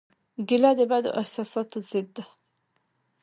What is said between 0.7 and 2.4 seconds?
د بدو احساساتو ضد ده.